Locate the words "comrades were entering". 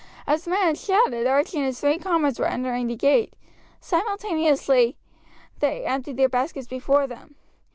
1.99-2.87